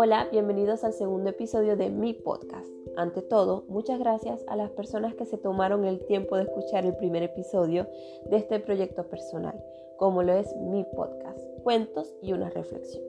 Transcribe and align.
Hola, 0.00 0.28
bienvenidos 0.30 0.84
al 0.84 0.92
segundo 0.92 1.30
episodio 1.30 1.76
de 1.76 1.90
mi 1.90 2.14
podcast. 2.14 2.70
Ante 2.96 3.20
todo, 3.20 3.64
muchas 3.66 3.98
gracias 3.98 4.44
a 4.46 4.54
las 4.54 4.70
personas 4.70 5.16
que 5.16 5.26
se 5.26 5.38
tomaron 5.38 5.84
el 5.84 6.06
tiempo 6.06 6.36
de 6.36 6.44
escuchar 6.44 6.86
el 6.86 6.94
primer 6.94 7.24
episodio 7.24 7.88
de 8.30 8.36
este 8.36 8.60
proyecto 8.60 9.08
personal, 9.08 9.60
como 9.96 10.22
lo 10.22 10.34
es 10.34 10.54
mi 10.54 10.84
podcast, 10.84 11.40
cuentos 11.64 12.14
y 12.22 12.32
una 12.32 12.48
reflexión. 12.48 13.02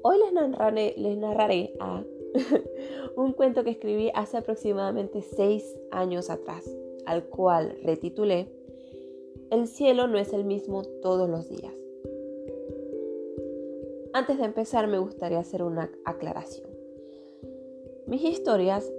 Hoy 0.00 0.16
les 0.16 0.32
narraré, 0.32 0.94
les 0.96 1.18
narraré 1.18 1.74
a 1.78 2.02
un 3.16 3.34
cuento 3.34 3.64
que 3.64 3.72
escribí 3.72 4.10
hace 4.14 4.38
aproximadamente 4.38 5.20
seis 5.20 5.78
años 5.90 6.30
atrás, 6.30 6.64
al 7.04 7.26
cual 7.26 7.76
retitulé 7.82 8.48
El 9.50 9.66
cielo 9.66 10.06
no 10.06 10.16
es 10.16 10.32
el 10.32 10.44
mismo 10.44 10.84
todos 11.02 11.28
los 11.28 11.50
días. 11.50 11.74
Antes 14.16 14.38
de 14.38 14.46
empezar 14.46 14.86
me 14.86 14.98
gustaría 14.98 15.38
hacer 15.38 15.62
una 15.62 15.90
aclaración. 16.06 16.70
Mis 18.06 18.24
historias 18.24 18.90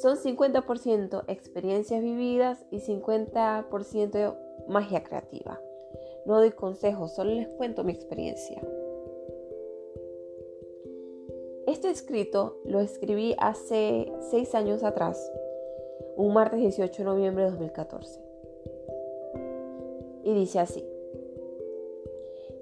son 0.00 0.16
50% 0.16 1.24
experiencias 1.26 2.00
vividas 2.00 2.64
y 2.70 2.78
50% 2.78 4.36
magia 4.68 5.02
creativa. 5.02 5.60
No 6.26 6.36
doy 6.36 6.52
consejos, 6.52 7.12
solo 7.12 7.32
les 7.32 7.48
cuento 7.48 7.82
mi 7.82 7.90
experiencia. 7.90 8.62
Este 11.66 11.90
escrito 11.90 12.60
lo 12.64 12.78
escribí 12.78 13.34
hace 13.38 14.12
6 14.30 14.54
años 14.54 14.84
atrás, 14.84 15.28
un 16.14 16.32
martes 16.34 16.60
18 16.60 16.98
de 16.98 17.04
noviembre 17.04 17.42
de 17.46 17.50
2014. 17.50 18.20
Y 20.22 20.34
dice 20.34 20.60
así. 20.60 20.91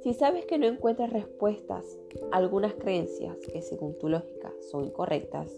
Si 0.02 0.14
sabes 0.14 0.46
que 0.46 0.58
no 0.58 0.66
encuentras 0.66 1.12
respuestas 1.12 1.98
a 2.32 2.38
algunas 2.38 2.74
creencias 2.74 3.36
que 3.52 3.60
según 3.60 3.98
tu 3.98 4.08
lógica 4.08 4.50
son 4.70 4.86
incorrectas, 4.86 5.52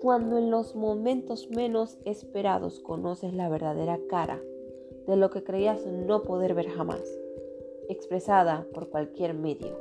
cuando 0.00 0.38
en 0.38 0.50
los 0.50 0.74
momentos 0.74 1.50
menos 1.50 1.98
esperados 2.06 2.80
conoces 2.80 3.34
la 3.34 3.50
verdadera 3.50 4.00
cara 4.08 4.40
de 5.06 5.16
lo 5.16 5.30
que 5.30 5.44
creías 5.44 5.86
no 5.86 6.22
poder 6.22 6.54
ver 6.54 6.68
jamás, 6.70 7.02
expresada 7.88 8.66
por 8.72 8.88
cualquier 8.88 9.34
medio. 9.34 9.76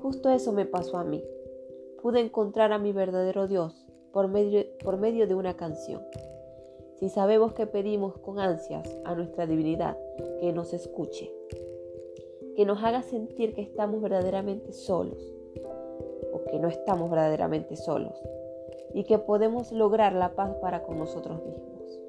Justo 0.00 0.30
eso 0.30 0.52
me 0.52 0.64
pasó 0.64 0.96
a 0.96 1.04
mí. 1.04 1.22
Pude 2.00 2.20
encontrar 2.20 2.72
a 2.72 2.78
mi 2.78 2.92
verdadero 2.92 3.46
Dios 3.46 3.86
por 4.10 4.28
medio, 4.28 4.64
por 4.82 4.96
medio 4.96 5.26
de 5.26 5.34
una 5.34 5.54
canción. 5.54 6.02
Si 7.00 7.08
sabemos 7.08 7.54
que 7.54 7.66
pedimos 7.66 8.18
con 8.18 8.38
ansias 8.38 8.86
a 9.04 9.14
nuestra 9.14 9.46
divinidad 9.46 9.96
que 10.38 10.52
nos 10.52 10.74
escuche, 10.74 11.32
que 12.54 12.66
nos 12.66 12.84
haga 12.84 13.00
sentir 13.00 13.54
que 13.54 13.62
estamos 13.62 14.02
verdaderamente 14.02 14.74
solos 14.74 15.34
o 16.30 16.44
que 16.44 16.58
no 16.58 16.68
estamos 16.68 17.10
verdaderamente 17.10 17.74
solos 17.76 18.22
y 18.92 19.04
que 19.04 19.18
podemos 19.18 19.72
lograr 19.72 20.12
la 20.12 20.34
paz 20.34 20.54
para 20.60 20.82
con 20.82 20.98
nosotros 20.98 21.42
mismos. 21.42 22.00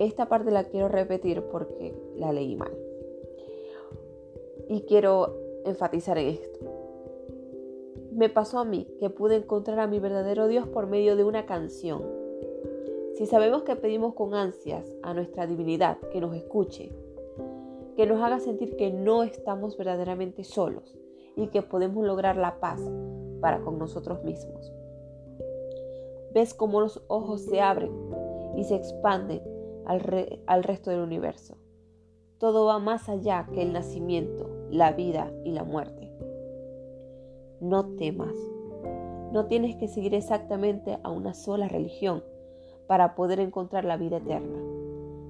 Esta 0.00 0.28
parte 0.28 0.50
la 0.50 0.64
quiero 0.64 0.88
repetir 0.88 1.42
porque 1.42 1.94
la 2.16 2.32
leí 2.32 2.56
mal. 2.56 2.76
Y 4.68 4.80
quiero 4.80 5.38
enfatizar 5.64 6.18
en 6.18 6.30
esto. 6.30 6.53
Me 8.14 8.28
pasó 8.28 8.60
a 8.60 8.64
mí 8.64 8.86
que 9.00 9.10
pude 9.10 9.34
encontrar 9.34 9.80
a 9.80 9.88
mi 9.88 9.98
verdadero 9.98 10.46
Dios 10.46 10.68
por 10.68 10.86
medio 10.86 11.16
de 11.16 11.24
una 11.24 11.46
canción. 11.46 12.04
Si 13.14 13.26
sabemos 13.26 13.64
que 13.64 13.74
pedimos 13.74 14.14
con 14.14 14.34
ansias 14.34 14.94
a 15.02 15.14
nuestra 15.14 15.48
divinidad 15.48 15.98
que 16.12 16.20
nos 16.20 16.36
escuche, 16.36 16.92
que 17.96 18.06
nos 18.06 18.22
haga 18.22 18.38
sentir 18.38 18.76
que 18.76 18.92
no 18.92 19.24
estamos 19.24 19.76
verdaderamente 19.76 20.44
solos 20.44 20.96
y 21.34 21.48
que 21.48 21.62
podemos 21.62 22.04
lograr 22.04 22.36
la 22.36 22.60
paz 22.60 22.80
para 23.40 23.62
con 23.62 23.80
nosotros 23.80 24.22
mismos. 24.22 24.72
Ves 26.32 26.54
cómo 26.54 26.80
los 26.80 27.02
ojos 27.08 27.42
se 27.42 27.60
abren 27.60 27.90
y 28.56 28.62
se 28.62 28.76
expanden 28.76 29.42
al, 29.86 30.62
resto 30.62 30.90
del 30.90 31.00
universo. 31.00 31.56
Todo 32.38 32.66
va 32.66 32.78
más 32.78 33.08
allá 33.08 33.48
que 33.52 33.62
el 33.62 33.72
nacimiento, 33.72 34.48
la 34.70 34.92
vida 34.92 35.32
y 35.44 35.50
la 35.50 35.64
muerte. 35.64 36.03
No 37.64 37.86
temas. 37.96 38.34
No 39.32 39.46
tienes 39.46 39.74
que 39.76 39.88
seguir 39.88 40.14
exactamente 40.14 40.98
a 41.02 41.10
una 41.10 41.32
sola 41.32 41.66
religión 41.66 42.22
para 42.86 43.14
poder 43.14 43.40
encontrar 43.40 43.86
la 43.86 43.96
vida 43.96 44.18
eterna. 44.18 44.58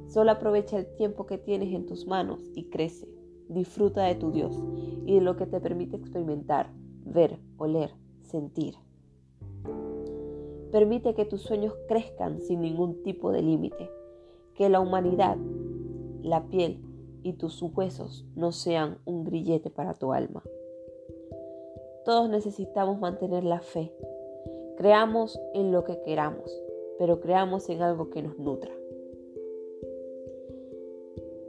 Solo 0.09 0.33
aprovecha 0.33 0.77
el 0.77 0.93
tiempo 0.97 1.27
que 1.27 1.39
tienes 1.39 1.73
en 1.73 1.87
tus 1.87 2.09
manos 2.09 2.41
y 2.56 2.71
crece. 2.71 3.06
Disfruta 3.49 4.03
de 4.03 4.17
tu 4.17 4.33
Dios 4.33 4.61
y 5.06 5.15
de 5.15 5.21
lo 5.21 5.37
que 5.37 5.47
te 5.47 5.61
permite 5.61 5.94
experimentar, 5.94 6.73
ver, 7.05 7.39
oler, 7.56 7.93
sentir. 8.23 8.75
Permite 10.73 11.15
que 11.15 11.27
tus 11.27 11.43
sueños 11.43 11.73
crezcan 11.87 12.41
sin 12.41 12.62
ningún 12.62 13.00
tipo 13.05 13.31
de 13.31 13.43
límite. 13.43 13.93
Que 14.56 14.69
la 14.69 14.81
humanidad, 14.81 15.37
la 16.21 16.49
piel 16.49 16.84
y 17.23 17.34
tus 17.34 17.62
huesos 17.62 18.27
no 18.34 18.50
sean 18.50 18.99
un 19.05 19.23
grillete 19.23 19.71
para 19.71 19.94
tu 19.94 20.12
alma. 20.12 20.43
Todos 22.04 22.28
necesitamos 22.28 22.98
mantener 22.98 23.44
la 23.44 23.60
fe. 23.60 23.92
Creamos 24.76 25.41
en 25.54 25.72
lo 25.72 25.84
que 25.84 26.00
queramos, 26.03 26.62
pero 26.98 27.20
creamos 27.20 27.69
en 27.70 27.82
algo 27.82 28.10
que 28.10 28.22
nos 28.22 28.38
nutra. 28.38 28.72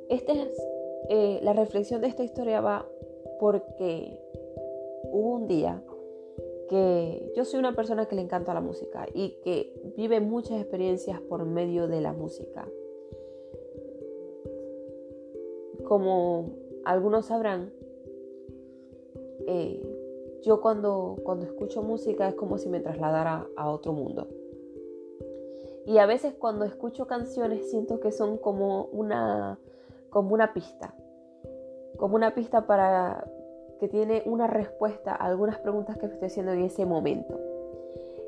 Esta 0.09 0.33
es, 0.33 0.67
eh, 1.09 1.39
la 1.41 1.53
reflexión 1.53 2.01
de 2.01 2.07
esta 2.07 2.23
historia 2.23 2.61
va 2.61 2.87
porque 3.39 4.19
hubo 5.11 5.35
un 5.35 5.47
día 5.47 5.83
que 6.69 7.33
yo 7.35 7.45
soy 7.45 7.59
una 7.59 7.75
persona 7.75 8.07
que 8.07 8.15
le 8.15 8.21
encanta 8.21 8.53
la 8.53 8.61
música 8.61 9.07
y 9.13 9.37
que 9.43 9.73
vive 9.97 10.19
muchas 10.19 10.59
experiencias 10.59 11.19
por 11.21 11.45
medio 11.45 11.87
de 11.87 12.01
la 12.01 12.13
música. 12.13 12.67
Como 15.83 16.55
algunos 16.85 17.27
sabrán, 17.27 17.71
eh, 19.47 19.94
yo 20.45 20.61
cuando, 20.61 21.17
cuando 21.23 21.45
escucho 21.45 21.81
música 21.81 22.27
es 22.27 22.35
como 22.35 22.57
si 22.57 22.69
me 22.69 22.79
trasladara 22.79 23.47
a 23.57 23.69
otro 23.69 23.93
mundo. 23.93 24.27
Y 25.87 25.97
a 25.97 26.05
veces 26.05 26.33
cuando 26.33 26.65
escucho 26.65 27.07
canciones 27.07 27.69
siento 27.69 27.99
que 27.99 28.11
son 28.11 28.37
como 28.37 28.85
una, 28.85 29.59
como 30.09 30.33
una 30.33 30.53
pista. 30.53 30.93
Como 31.97 32.15
una 32.15 32.35
pista 32.35 32.67
para 32.67 33.25
que 33.79 33.87
tiene 33.87 34.23
una 34.25 34.47
respuesta 34.47 35.11
a 35.11 35.25
algunas 35.25 35.59
preguntas 35.59 35.97
que 35.97 36.07
me 36.07 36.13
estoy 36.13 36.27
haciendo 36.27 36.51
en 36.53 36.61
ese 36.61 36.85
momento. 36.85 37.39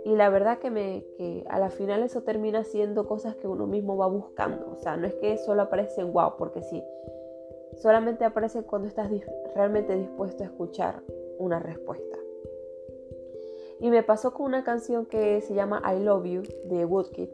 Y 0.03 0.15
la 0.15 0.29
verdad 0.29 0.57
que, 0.59 0.71
me, 0.71 1.03
que 1.17 1.45
a 1.49 1.59
la 1.59 1.69
final 1.69 2.01
eso 2.01 2.21
termina 2.21 2.63
siendo 2.63 3.07
cosas 3.07 3.35
que 3.35 3.47
uno 3.47 3.67
mismo 3.67 3.97
va 3.97 4.07
buscando. 4.07 4.71
O 4.71 4.77
sea, 4.77 4.97
no 4.97 5.05
es 5.05 5.13
que 5.15 5.37
solo 5.37 5.63
aparecen 5.63 6.13
wow, 6.13 6.33
porque 6.37 6.63
sí. 6.63 6.83
Solamente 7.75 8.25
aparece 8.25 8.63
cuando 8.63 8.87
estás 8.87 9.11
realmente 9.53 9.95
dispuesto 9.95 10.43
a 10.43 10.47
escuchar 10.47 11.03
una 11.39 11.59
respuesta. 11.59 12.17
Y 13.79 13.89
me 13.89 14.03
pasó 14.03 14.33
con 14.33 14.47
una 14.47 14.63
canción 14.63 15.05
que 15.05 15.41
se 15.41 15.53
llama 15.53 15.81
I 15.85 16.03
Love 16.03 16.25
You 16.25 16.41
de 16.65 16.85
Woodkid. 16.85 17.29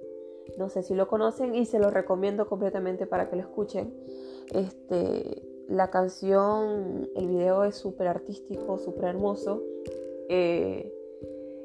No 0.58 0.70
sé 0.70 0.84
si 0.84 0.94
lo 0.94 1.08
conocen 1.08 1.56
y 1.56 1.66
se 1.66 1.80
lo 1.80 1.90
recomiendo 1.90 2.48
completamente 2.48 3.08
para 3.08 3.30
que 3.30 3.38
lo 3.38 3.44
escuchen. 3.44 3.94
Este, 4.54 5.42
la 5.70 5.90
canción, 5.90 7.10
el 7.16 7.28
video 7.28 7.64
es 7.64 7.76
súper 7.76 8.08
artístico, 8.08 8.78
súper 8.78 9.06
hermoso. 9.06 9.64
Eh, 10.28 10.94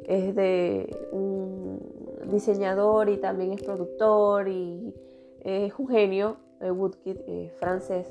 es 0.05 0.35
de 0.35 1.09
un 1.11 1.81
diseñador 2.31 3.09
y 3.09 3.19
también 3.19 3.53
es 3.53 3.63
productor 3.63 4.49
y 4.49 4.95
es 5.41 5.73
un 5.79 5.89
genio, 5.89 6.37
Woodkid, 6.61 7.17
eh, 7.27 7.51
francés. 7.57 8.07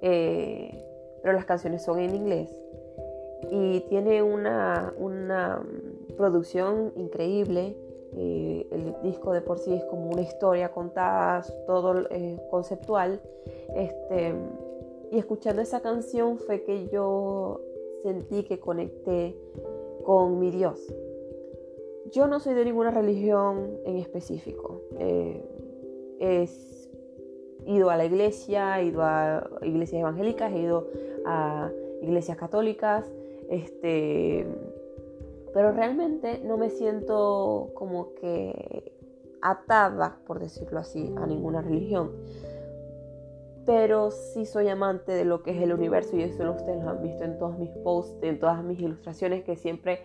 Eh, 0.00 0.82
pero 1.22 1.34
las 1.34 1.44
canciones 1.44 1.84
son 1.84 1.98
en 1.98 2.14
inglés 2.14 2.50
y 3.50 3.80
tiene 3.88 4.22
una, 4.22 4.94
producción 6.16 6.92
increíble. 6.96 7.76
Eh, 8.16 8.66
el 8.72 8.94
disco 9.02 9.32
de 9.32 9.40
por 9.40 9.58
sí 9.58 9.72
es 9.72 9.84
como 9.84 10.10
una 10.10 10.22
historia 10.22 10.72
contada, 10.72 11.42
todo 11.66 12.06
eh, 12.10 12.38
conceptual. 12.50 13.20
Este, 13.74 14.34
y 15.10 15.18
escuchando 15.18 15.62
esa 15.62 15.80
canción 15.80 16.38
fue 16.38 16.62
que 16.62 16.88
yo 16.88 17.60
sentí 18.02 18.42
que 18.42 18.58
conecté 18.58 19.36
con 20.04 20.38
mi 20.38 20.50
Dios. 20.50 20.92
Yo 22.12 22.26
no 22.26 22.40
soy 22.40 22.54
de 22.54 22.64
ninguna 22.64 22.90
religión 22.90 23.78
en 23.84 23.96
específico. 23.96 24.82
Eh, 24.98 25.42
he 26.18 26.48
ido 27.66 27.90
a 27.90 27.96
la 27.96 28.04
iglesia, 28.04 28.80
he 28.80 28.86
ido 28.86 29.02
a 29.02 29.48
iglesias 29.62 30.00
evangélicas, 30.00 30.52
he 30.52 30.58
ido 30.58 30.88
a 31.24 31.70
iglesias 32.02 32.36
católicas, 32.36 33.10
este, 33.50 34.46
pero 35.52 35.72
realmente 35.72 36.40
no 36.44 36.56
me 36.56 36.70
siento 36.70 37.70
como 37.74 38.14
que 38.14 38.92
atada, 39.42 40.18
por 40.26 40.38
decirlo 40.38 40.78
así, 40.78 41.12
a 41.16 41.26
ninguna 41.26 41.60
religión. 41.60 42.12
pero 43.66 44.10
sí 44.10 44.46
soy 44.46 44.68
amante 44.68 45.12
de 45.12 45.24
lo 45.24 45.42
que 45.42 45.50
es 45.50 45.62
el 45.62 45.72
universo 45.72 46.16
y 46.16 46.22
eso 46.22 46.50
ustedes 46.50 46.82
lo 46.82 46.90
han 46.90 47.02
visto 47.02 47.22
en 47.24 47.38
todos 47.38 47.58
mis 47.58 47.70
posts, 47.84 48.16
en 48.22 48.38
todas 48.40 48.64
mis 48.64 48.80
ilustraciones 48.80 49.44
que 49.44 49.54
siempre 49.54 50.00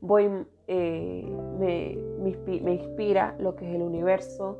voy, 0.00 0.28
eh, 0.66 1.24
me, 1.58 1.96
me, 2.62 2.74
inspira 2.74 3.36
lo 3.38 3.54
que 3.54 3.68
es 3.68 3.74
el 3.74 3.82
universo, 3.82 4.58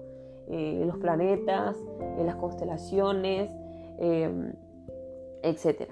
eh, 0.49 0.83
los 0.87 0.97
planetas, 0.99 1.77
eh, 2.19 2.23
las 2.25 2.37
constelaciones, 2.37 3.51
em, 3.99 4.53
etc. 5.43 5.91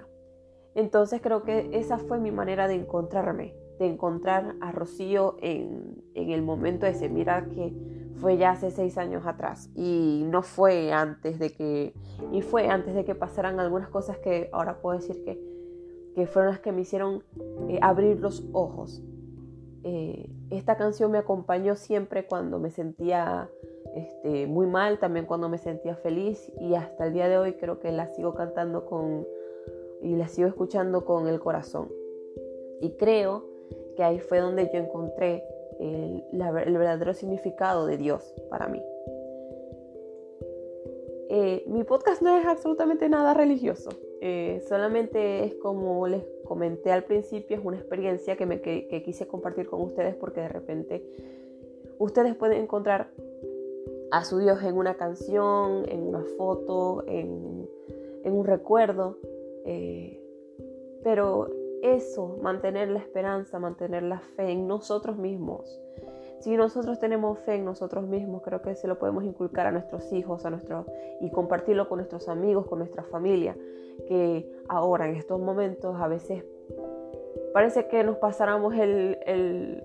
Entonces 0.74 1.20
creo 1.22 1.42
que 1.42 1.70
esa 1.72 1.98
fue 1.98 2.18
mi 2.18 2.30
manera 2.30 2.66
de 2.68 2.74
encontrarme, 2.74 3.54
de 3.78 3.86
encontrar 3.86 4.56
a 4.60 4.72
Rocío 4.72 5.36
en, 5.40 6.02
el 6.14 6.42
momento 6.42 6.86
ese, 6.86 7.08
mira 7.08 7.46
que 7.46 7.72
fue 8.16 8.36
ya 8.36 8.52
hace 8.52 8.70
seis 8.70 8.96
años 8.98 9.26
atrás 9.26 9.70
y 9.74 10.24
no 10.26 10.42
fue 10.42 10.92
antes 10.92 11.38
de 11.38 11.50
que, 11.50 11.94
y 12.32 12.42
fue 12.42 12.68
antes 12.68 12.94
de 12.94 13.04
que 13.04 13.14
pasaran 13.14 13.60
algunas 13.60 13.88
cosas 13.88 14.18
que 14.18 14.48
ahora 14.52 14.80
puedo 14.80 14.98
decir 14.98 15.22
que, 15.24 15.40
que 16.14 16.26
fueron 16.26 16.52
las 16.52 16.60
que 16.60 16.72
me 16.72 16.82
hicieron 16.82 17.22
abrir 17.80 18.20
los 18.20 18.48
ojos. 18.52 19.02
Eh, 19.82 20.30
esta 20.50 20.76
canción 20.76 21.10
me 21.10 21.18
acompañó 21.18 21.76
siempre 21.76 22.26
cuando 22.26 22.58
me 22.58 22.70
sentía 22.70 23.50
este, 23.94 24.46
muy 24.46 24.66
mal, 24.66 24.98
también 24.98 25.26
cuando 25.26 25.48
me 25.48 25.58
sentía 25.58 25.94
feliz 25.94 26.50
y 26.60 26.74
hasta 26.74 27.06
el 27.06 27.12
día 27.12 27.28
de 27.28 27.36
hoy 27.36 27.54
creo 27.54 27.78
que 27.80 27.92
la 27.92 28.06
sigo 28.08 28.34
cantando 28.34 28.86
con 28.86 29.26
y 30.04 30.16
la 30.16 30.28
sigo 30.28 30.48
escuchando 30.48 31.04
con 31.04 31.26
el 31.26 31.40
corazón. 31.40 31.90
Y 32.80 32.90
creo 32.92 33.44
que 33.96 34.04
ahí 34.04 34.20
fue 34.20 34.40
donde 34.40 34.70
yo 34.72 34.78
encontré 34.78 35.42
el, 35.80 36.22
verdadero 36.32 37.14
significado 37.14 37.86
de 37.86 37.96
Dios 37.96 38.34
para 38.50 38.68
mí. 38.68 38.82
Eh, 41.30 41.64
mi 41.66 41.82
podcast 41.84 42.22
no 42.22 42.36
es 42.36 42.46
absolutamente 42.46 43.08
nada 43.08 43.34
religioso, 43.34 43.90
eh, 44.20 44.62
solamente 44.68 45.44
es 45.44 45.54
como 45.56 46.06
les 46.06 46.24
comenté 46.44 46.92
al 46.92 47.04
principio, 47.04 47.56
es 47.56 47.64
una 47.64 47.76
experiencia 47.76 48.36
que, 48.36 48.46
me, 48.46 48.60
quise 48.60 49.26
compartir 49.26 49.66
con 49.68 49.82
ustedes 49.82 50.14
porque 50.14 50.40
de 50.40 50.48
repente 50.48 51.04
ustedes 51.98 52.34
pueden 52.36 52.62
encontrar 52.62 53.10
a 54.10 54.24
su 54.24 54.38
Dios 54.38 54.62
en 54.62 54.76
una 54.76 54.94
canción, 54.94 55.88
en 55.88 56.02
una 56.06 56.24
foto, 56.36 57.04
en, 57.06 57.68
un 58.24 58.44
recuerdo, 58.46 59.18
eh, 59.64 60.20
pero 61.02 61.48
eso, 61.82 62.38
mantener 62.42 62.88
la 62.88 62.98
esperanza, 62.98 63.58
mantener 63.58 64.02
la 64.02 64.20
fe 64.20 64.50
en 64.50 64.66
nosotros 64.66 65.16
mismos, 65.18 65.80
si 66.40 66.56
nosotros 66.56 66.98
tenemos 66.98 67.38
fe 67.38 67.54
en 67.54 67.64
nosotros 67.64 68.06
mismos, 68.06 68.42
creo 68.42 68.60
que 68.60 68.74
se 68.74 68.86
lo 68.86 68.98
podemos 68.98 69.24
inculcar 69.24 69.66
a 69.66 69.72
nuestros 69.72 70.12
hijos, 70.12 70.44
a 70.44 70.50
nuestros 70.50 70.86
y 71.20 71.30
compartirlo 71.30 71.88
con 71.88 71.98
nuestros 71.98 72.28
amigos, 72.28 72.66
con 72.66 72.80
nuestra 72.80 73.02
familia, 73.04 73.56
que 74.06 74.50
ahora 74.68 75.08
en 75.08 75.16
estos 75.16 75.40
momentos 75.40 75.96
a 75.98 76.06
veces 76.06 76.44
parece 77.54 77.86
que 77.88 78.04
nos 78.04 78.16
pasáramos 78.16 78.74
el, 78.74 79.18
el, 79.24 79.84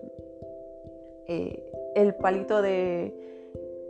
eh, 1.27 1.71
el 1.95 2.15
palito 2.15 2.61
de, 2.61 3.28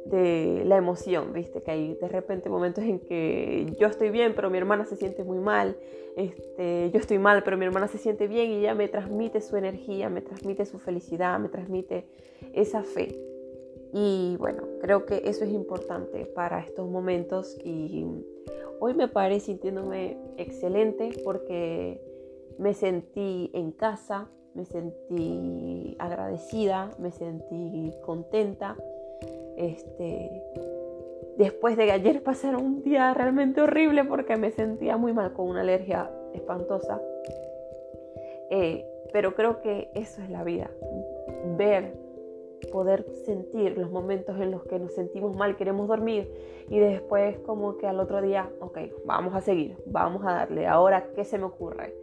de 0.06 0.63
la 0.66 0.78
emoción, 0.78 1.34
¿viste? 1.34 1.62
Que 1.62 1.72
hay 1.72 1.94
de 1.96 2.07
repente 2.07 2.50
momentos 2.50 2.84
en 2.84 3.00
que 3.00 3.75
yo 3.80 3.88
estoy 3.88 4.10
bien, 4.10 4.34
pero 4.36 4.50
mi 4.50 4.57
hermana 4.57 4.86
se 4.86 4.96
siente 4.96 5.24
muy 5.24 5.40
mal, 5.40 5.78
este, 6.16 6.90
yo 6.92 7.00
estoy 7.00 7.19
mal, 7.19 7.44
pero 7.44 7.57
mi 7.57 7.66
hermana 7.66 7.88
se 7.88 7.98
siente 7.98 8.28
bien 8.28 8.51
y 8.51 8.57
ella 8.57 8.75
me 8.75 8.88
transmite 8.88 9.42
su 9.42 9.56
energía, 9.57 10.10
me 10.10 10.22
transmite 10.22 10.66
su 10.66 10.80
felicidad, 10.80 11.40
me 11.40 11.50
transmite 11.50 12.06
esa 12.54 12.84
fe. 12.84 13.16
Y 13.94 14.36
bueno, 14.38 14.63
creo 14.81 15.06
que 15.06 15.22
eso 15.25 15.44
es 15.44 15.51
importante 15.51 16.25
para 16.25 16.60
estos 16.60 16.90
momentos 16.90 17.57
y 17.63 18.06
hoy 18.80 18.94
me 18.94 19.07
paré 19.07 19.40
sintiéndome 19.40 20.18
excelente 20.38 21.10
porque 21.24 22.02
me 22.57 22.74
sentí 22.74 23.50
en 23.54 23.72
casa, 23.72 24.30
me 24.54 24.66
sentí 24.66 25.95
agradecida, 26.00 26.92
me 27.00 27.12
sentí 27.12 27.94
contenta 28.06 28.75
este, 29.60 30.42
después 31.38 31.76
de 31.78 31.86
que 31.86 31.92
ayer 31.92 32.24
pasara 32.24 32.58
un 32.58 32.82
día 32.82 33.14
realmente 33.14 33.62
horrible 33.62 34.06
porque 34.06 34.38
me 34.38 34.52
sentía 34.52 34.98
muy 34.98 35.14
mal 35.14 35.34
con 35.34 35.48
una 35.50 35.62
alergia 35.62 36.10
espantosa. 36.34 37.02
Eh, 38.50 38.86
pero 39.12 39.36
creo 39.36 39.62
que 39.62 39.92
eso 39.94 40.22
es 40.22 40.30
la 40.30 40.44
vida. 40.44 40.72
Ver, 41.58 41.94
poder 42.72 43.06
sentir 43.26 43.78
los 43.78 43.92
momentos 43.92 44.40
en 44.40 44.52
los 44.52 44.64
que 44.64 44.80
nos 44.80 44.94
sentimos 44.94 45.36
mal, 45.36 45.56
queremos 45.56 45.88
dormir 45.88 46.32
y 46.70 46.80
después 46.80 47.40
como 47.40 47.78
que 47.78 47.88
al 47.88 48.00
otro 48.00 48.22
día, 48.22 48.50
ok, 48.60 48.78
vamos 49.06 49.36
a 49.36 49.42
seguir, 49.42 49.78
vamos 49.86 50.24
a 50.26 50.34
darle. 50.34 50.68
Ahora, 50.68 51.12
¿qué 51.16 51.24
se 51.24 51.38
me 51.38 51.46
ocurre? 51.46 51.94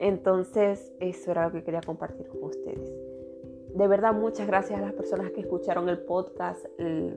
Entonces, 0.00 0.92
eso 1.00 1.30
era 1.30 1.46
lo 1.46 1.52
que 1.52 1.64
quería 1.64 1.80
compartir 1.80 2.28
con 2.28 2.44
ustedes 2.44 3.07
de 3.78 3.86
verdad 3.86 4.12
muchas 4.12 4.48
gracias 4.48 4.80
a 4.80 4.82
las 4.82 4.92
personas 4.92 5.30
que 5.30 5.40
escucharon 5.40 5.88
el 5.88 6.00
podcast, 6.00 6.66
el, 6.78 7.14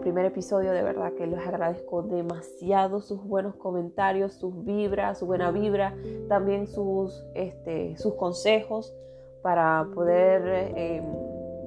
primer 0.00 0.26
episodio, 0.26 0.72
de 0.72 0.82
verdad 0.82 1.12
que 1.12 1.28
les 1.28 1.38
agradezco 1.46 2.02
demasiado 2.02 3.00
sus 3.00 3.22
buenos 3.22 3.54
comentarios, 3.54 4.32
sus 4.32 4.64
vibras, 4.64 5.20
su 5.20 5.26
buena 5.26 5.52
vibra, 5.52 5.94
también 6.28 6.66
sus, 6.66 7.24
este, 7.34 7.96
sus 7.96 8.14
consejos 8.14 8.92
para 9.42 9.86
poder 9.94 10.72
em, 10.76 11.04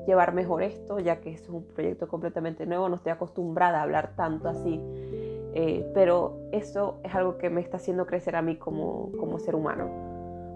llevar 0.06 0.34
mejor 0.34 0.62
esto, 0.62 1.00
ya 1.00 1.22
que 1.22 1.32
es 1.32 1.48
un 1.48 1.64
proyecto 1.64 2.10
completamente 2.10 2.66
nuevo, 2.66 2.90
no 2.90 2.96
estoy 2.96 3.14
acostumbrada 3.14 3.80
a 3.80 3.84
hablar 3.84 4.16
tanto 4.18 4.50
así. 4.50 4.82
Eh, 5.54 5.90
pero 5.94 6.38
eso 6.52 7.00
es 7.04 7.16
algo 7.16 7.38
que 7.38 7.50
me 7.50 7.62
está 7.62 7.78
haciendo 7.78 8.06
crecer 8.06 8.36
a 8.36 8.42
mí 8.42 8.58
como, 8.58 9.12
como 9.18 9.40
ser 9.40 9.56
humano. 9.56 10.09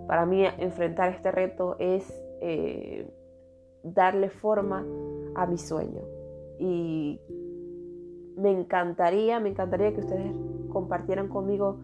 Para 0.08 0.26
mí 0.26 0.46
enfrentar 0.58 1.10
este 1.10 1.32
reto 1.32 1.76
es 1.80 2.12
eh, 2.42 3.10
darle 3.84 4.30
forma 4.30 4.86
a 5.36 5.46
mi 5.46 5.58
sueño. 5.58 6.02
Y 6.60 7.20
me 8.36 8.52
encantaría, 8.52 9.40
me 9.40 9.50
encantaría 9.50 9.94
que 9.94 10.02
ustedes 10.02 10.36
compartieran 10.70 11.28
conmigo 11.28 11.80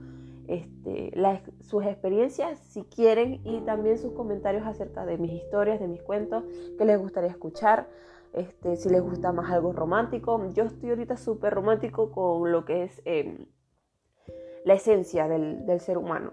este, 0.48 1.12
sus 1.62 1.86
experiencias, 1.86 2.60
si 2.60 2.84
quieren, 2.84 3.40
y 3.44 3.62
también 3.62 3.98
sus 3.98 4.14
comentarios 4.14 4.66
acerca 4.66 5.06
de 5.06 5.18
mis 5.18 5.32
historias, 5.32 5.80
de 5.80 5.88
mis 5.88 6.02
cuentos, 6.02 6.44
que 6.78 6.86
les 6.86 7.00
gustaría 7.00 7.30
escuchar. 7.30 7.88
Este, 8.34 8.76
si 8.76 8.90
les 8.90 9.02
gusta 9.02 9.32
más 9.32 9.52
algo 9.52 9.74
romántico. 9.74 10.40
Yo 10.54 10.66
estoy 10.66 10.92
ahorita 10.92 11.18
súper 11.18 11.54
romántico 11.54 12.12
con 12.12 12.52
lo 12.52 12.64
que 12.64 12.84
es 12.84 13.02
em, 13.06 13.48
la 14.66 14.76
esencia 14.76 15.28
del 15.28 15.80
ser 15.80 15.98
humano 15.98 16.32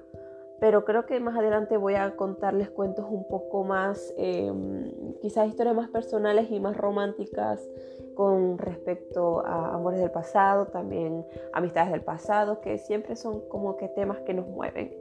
pero 0.58 0.84
creo 0.84 1.06
que 1.06 1.20
más 1.20 1.36
adelante 1.36 1.76
voy 1.76 1.94
a 1.94 2.16
contarles 2.16 2.70
cuentos 2.70 3.06
un 3.08 3.28
poco 3.28 3.64
más, 3.64 4.14
em, 4.16 5.14
quizás 5.20 5.48
historias 5.48 5.76
más 5.76 5.90
personales 5.90 6.50
y 6.50 6.60
más 6.60 6.76
románticas 6.76 7.68
con 8.14 8.56
respecto 8.56 9.44
a 9.44 9.74
amores 9.74 10.00
del 10.00 10.10
pasado, 10.10 10.66
también 10.68 11.26
amistades 11.52 11.92
del 11.92 12.02
pasado, 12.02 12.60
que 12.60 12.78
siempre 12.78 13.16
son 13.16 13.46
como 13.48 13.76
que 13.76 13.88
temas 13.88 14.20
que 14.20 14.32
nos 14.32 14.46
mueven. 14.48 14.96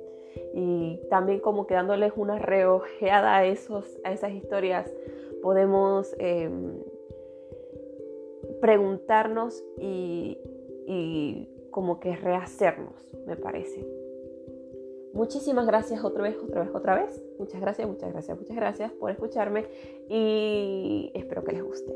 Y 0.54 1.00
también 1.10 1.40
como 1.40 1.66
que 1.66 1.76
dándoles 1.76 2.12
una 2.18 2.38
reojeada 2.38 3.38
a, 3.38 3.46
esos, 3.46 3.98
a 4.04 4.12
esas 4.12 4.32
historias, 4.32 4.94
podemos 5.42 6.14
em, 6.20 6.82
preguntarnos 8.60 9.64
y, 9.78 10.38
y 10.86 11.50
como 11.72 12.02
que 12.02 12.18
rehacernos, 12.18 13.14
me 13.26 13.38
parece. 13.38 13.95
Muchísimas 15.16 15.66
gracias 15.66 16.04
otra 16.04 16.24
vez, 16.24 16.36
otra 16.44 16.64
vez, 16.64 16.76
otra 16.76 16.96
vez. 16.96 17.24
Muchas 17.40 17.62
gracias, 17.62 17.88
muchas 17.88 18.12
gracias, 18.12 18.38
muchas 18.38 18.56
gracias 18.58 18.92
por 18.92 19.12
escucharme 19.12 19.66
y 20.10 21.10
espero 21.16 21.46
que 21.46 21.54
les 21.54 21.64
guste. 21.64 21.96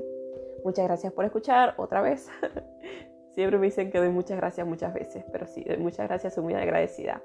Muchas 0.64 0.86
gracias 0.86 1.12
por 1.12 1.26
escuchar 1.26 1.76
otra 1.78 2.02
vez. 2.02 2.30
Siempre 3.32 3.60
me 3.60 3.68
dicen 3.68 3.92
que 3.92 3.98
doy 3.98 4.10
muchas 4.10 4.38
gracias 4.38 4.66
muchas 4.66 4.94
veces, 4.94 5.26
pero 5.34 5.48
sí, 5.48 5.66
doy 5.66 5.78
muchas 5.78 6.08
gracias, 6.08 6.34
soy 6.34 6.46
muy 6.46 6.54
agradecida. 6.54 7.22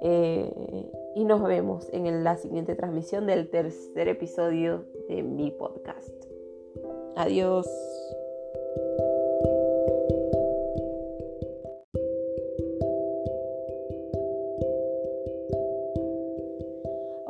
Eh, 0.00 0.92
y 1.16 1.24
nos 1.24 1.42
vemos 1.42 1.88
en 1.92 2.22
la 2.22 2.36
siguiente 2.36 2.76
transmisión 2.76 3.26
del 3.26 3.50
tercer 3.50 4.06
episodio 4.06 4.84
de 5.08 5.24
mi 5.24 5.50
podcast. 5.50 6.14
Adiós. 7.16 7.66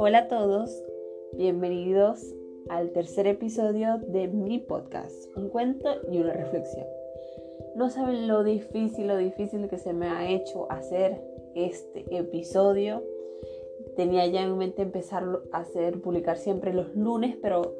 Hola 0.09 0.19
a 0.19 0.29
todos, 0.29 0.71
bienvenidos 1.33 2.33
al 2.69 2.93
tercer 2.93 3.27
episodio 3.27 3.99
de 4.07 4.29
mi 4.29 4.61
podcast, 4.61 5.37
un 5.37 5.49
cuento 5.49 5.89
y 6.13 6.19
una 6.19 6.33
reflexión. 6.33 6.87
No 7.75 7.91
saben 7.91 8.29
lo 8.29 8.45
difícil, 8.45 9.09
lo 9.09 9.17
difícil 9.17 9.67
que 9.67 9.79
se 9.79 9.93
me 9.93 10.07
ha 10.07 10.31
hecho 10.31 10.71
hacer 10.71 11.21
este 11.57 12.05
episodio. 12.17 13.03
Tenía 13.97 14.25
ya 14.29 14.45
en 14.45 14.57
mente 14.57 14.83
empezar 14.83 15.25
a 15.51 15.59
hacer, 15.59 16.01
publicar 16.01 16.39
siempre 16.39 16.73
los 16.73 16.95
lunes, 16.95 17.37
pero 17.43 17.75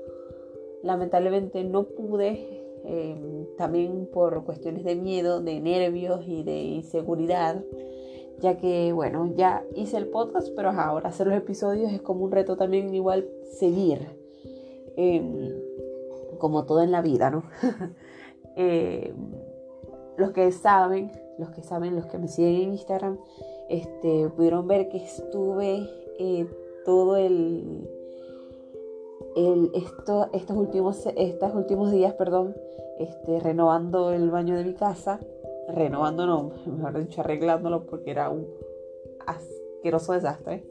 lamentablemente 0.83 1.63
no 1.63 1.85
pude 1.85 2.65
em, 2.83 3.47
también 3.57 4.09
por 4.13 4.45
cuestiones 4.45 4.83
de 4.83 4.97
miedo, 4.97 5.41
de 5.43 5.61
nervios 5.61 6.27
y 6.27 6.43
de 6.43 6.61
inseguridad, 6.61 7.63
ya 8.41 8.57
que 8.57 8.93
bueno, 8.93 9.33
ya 9.35 9.65
hice 9.75 9.97
el 9.97 10.09
podcast, 10.09 10.49
pero 10.55 10.71
ahora 10.71 11.09
hacer 11.09 11.27
los 11.27 11.37
episodios 11.37 11.93
es 11.93 12.03
como 12.03 12.25
un 12.25 12.33
reto 12.33 12.57
también 12.57 12.95
igual 12.95 13.29
seguir, 13.59 14.07
em, 14.97 15.51
como 16.39 16.65
todo 16.65 16.83
en 16.83 16.93
la 16.93 17.03
vida, 17.03 17.31
¿no? 17.31 17.45
Em, 18.59 19.15
los 20.17 20.33
que 20.33 20.51
saben, 20.51 21.13
los 21.37 21.51
que 21.51 21.63
saben, 21.63 21.95
los 21.95 22.07
que 22.07 22.17
me 22.17 22.27
siguen 22.27 22.55
en 22.55 22.73
Instagram, 22.73 23.19
este, 23.69 24.31
pudieron 24.31 24.67
ver 24.67 24.89
que 24.89 24.97
estuve 24.97 25.87
eh, 26.19 26.47
todo 26.87 27.17
el, 27.17 27.87
el 29.37 29.71
esto, 29.75 30.31
estos, 30.33 30.57
últimos, 30.57 31.05
estos 31.17 31.55
últimos 31.55 31.93
días, 31.93 32.15
perdón, 32.15 32.57
este, 32.99 33.41
renovando 33.41 34.13
el 34.13 34.31
baño 34.31 34.57
de 34.57 34.65
mi 34.65 34.73
casa, 34.73 35.21
renovando 35.69 36.27
no, 36.27 36.53
mejor 36.67 36.99
dicho, 36.99 37.21
arreglándolo 37.21 37.87
porque 37.87 38.11
era 38.11 38.31
un 38.31 38.47
asqueroso 39.27 40.13
desastre. 40.13 40.65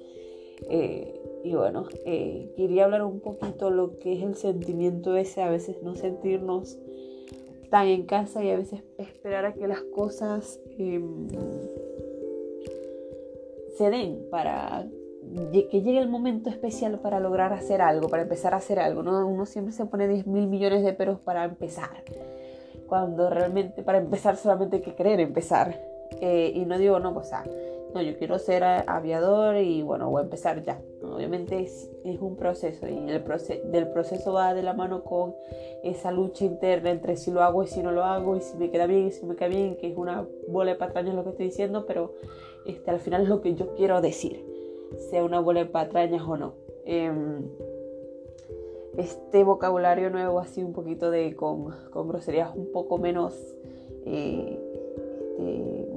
Eh, 0.69 1.21
y 1.43 1.53
bueno, 1.53 1.85
eh, 2.05 2.51
quería 2.55 2.85
hablar 2.85 3.03
un 3.03 3.19
poquito 3.19 3.69
lo 3.69 3.99
que 3.99 4.13
es 4.13 4.23
el 4.23 4.35
sentimiento 4.35 5.15
ese, 5.15 5.41
a 5.41 5.49
veces 5.49 5.83
no 5.83 5.95
sentirnos 5.95 6.77
tan 7.69 7.87
en 7.87 8.05
casa 8.05 8.43
y 8.43 8.49
a 8.49 8.57
veces 8.57 8.83
esperar 8.97 9.45
a 9.45 9.53
que 9.53 9.67
las 9.67 9.81
cosas 9.81 10.59
em, 10.77 11.27
se 13.77 13.89
den 13.89 14.27
para 14.31 14.87
que 15.51 15.81
llegue 15.81 15.97
el 15.97 16.07
momento 16.07 16.49
especial 16.49 16.99
para 16.99 17.19
lograr 17.19 17.51
hacer 17.51 17.81
algo, 17.81 18.09
para 18.09 18.23
empezar 18.23 18.53
a 18.53 18.57
hacer 18.57 18.79
algo. 18.79 19.03
¿no? 19.03 19.27
Uno 19.27 19.45
siempre 19.45 19.73
se 19.73 19.85
pone 19.85 20.07
10 20.07 20.27
mil 20.27 20.47
millones 20.47 20.83
de 20.83 20.93
peros 20.93 21.19
para 21.19 21.43
empezar, 21.43 22.03
cuando 22.87 23.29
realmente 23.29 23.83
para 23.83 23.97
empezar 23.97 24.37
solamente 24.37 24.77
hay 24.77 24.81
que 24.81 24.95
querer 24.95 25.19
empezar. 25.19 25.79
Eh, 26.21 26.51
y 26.55 26.65
no 26.65 26.77
digo, 26.77 26.99
no, 26.99 27.15
o 27.15 27.23
sea, 27.23 27.43
no, 27.93 28.01
yo 28.01 28.17
quiero 28.17 28.37
ser 28.39 28.63
aviador 28.63 29.55
y 29.55 29.81
bueno, 29.81 30.09
voy 30.09 30.21
a 30.21 30.23
empezar 30.25 30.61
ya. 30.63 30.81
Obviamente 31.01 31.61
es, 31.61 31.89
es, 32.03 32.19
un 32.19 32.35
proceso 32.35 32.87
y 32.87 32.97
el 32.97 33.23
del 33.71 33.87
proceso 33.87 34.33
va 34.33 34.53
de 34.53 34.63
la 34.63 34.73
mano 34.73 35.03
con 35.03 35.33
esa 35.83 36.11
lucha 36.11 36.43
interna 36.43 36.91
entre 36.91 37.15
si 37.15 37.31
lo 37.31 37.41
hago 37.41 37.63
y 37.63 37.67
si 37.67 37.81
no 37.81 37.91
lo 37.91 38.03
hago 38.03 38.35
y 38.35 38.41
si 38.41 38.57
me 38.57 38.69
queda 38.69 38.85
bien 38.85 39.07
y 39.07 39.11
si 39.11 39.25
me 39.25 39.35
queda 39.35 39.47
bien, 39.47 39.77
que 39.77 39.91
es 39.91 39.97
una 39.97 40.27
bola 40.49 40.71
de 40.71 40.77
patrañas 40.77 41.15
lo 41.15 41.23
que 41.23 41.29
estoy 41.29 41.45
diciendo, 41.45 41.85
pero 41.85 42.13
este, 42.65 42.91
al 42.91 42.99
final 42.99 43.23
es 43.23 43.29
lo 43.29 43.41
que 43.41 43.55
yo 43.55 43.73
quiero 43.75 44.01
decir, 44.01 44.43
sea 45.09 45.23
una 45.23 45.39
bola 45.39 45.61
de 45.61 45.67
patrañas 45.67 46.23
o 46.27 46.35
no. 46.35 46.53
Em, 46.85 47.47
este 48.97 49.43
vocabulario 49.43 50.09
nuevo 50.09 50.39
así 50.39 50.63
un 50.63 50.73
poquito 50.73 51.11
de 51.11 51.35
con, 51.35 51.75
con 51.91 52.07
groserías 52.07 52.55
un 52.55 52.71
poco 52.71 52.97
menos 52.97 53.33
eh, 54.05 54.59
este, 55.35 55.87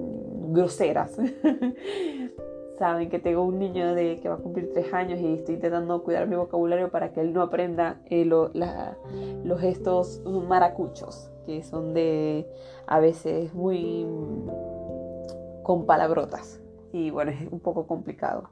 groseras. 0.49 1.17
Saben 2.78 3.11
que 3.11 3.19
tengo 3.19 3.43
un 3.43 3.59
niño 3.59 3.95
de 3.95 4.21
que 4.21 4.28
va 4.28 4.37
a 4.37 4.38
cumplir 4.38 4.73
tres 4.73 4.93
años 4.95 5.19
y 5.19 5.35
estoy 5.35 5.57
intentando 5.57 6.05
cuidar 6.05 6.28
mi 6.28 6.37
vocabulario 6.37 6.90
para 6.90 7.12
que 7.12 7.21
él 7.21 7.33
no 7.33 7.43
aprenda 7.43 8.00
eh, 8.09 8.25
los 8.25 9.61
gestos 9.61 10.23
maracuchos, 10.25 11.28
que 11.45 11.64
son 11.64 11.93
de 11.93 12.47
a 12.87 13.00
veces 13.00 13.52
muy 13.52 14.07
con 15.64 15.87
palabrotas. 15.87 16.61
Y 16.93 17.11
bueno, 17.11 17.33
es 17.33 17.50
un 17.50 17.59
poco 17.59 17.87
complicado. 17.87 18.50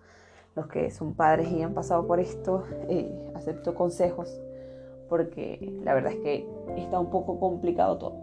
Los 0.56 0.66
que 0.68 0.90
son 0.90 1.14
padres 1.14 1.52
y 1.52 1.62
han 1.62 1.74
pasado 1.74 2.06
por 2.06 2.18
esto, 2.18 2.64
eh, 2.88 3.30
acepto 3.34 3.74
consejos 3.74 4.40
porque 5.08 5.78
la 5.84 5.94
verdad 5.94 6.12
es 6.12 6.18
que 6.18 6.48
está 6.76 6.98
un 6.98 7.10
poco 7.10 7.38
complicado 7.38 7.96
todo. 7.98 8.16